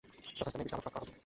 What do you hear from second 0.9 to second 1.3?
করা হবে।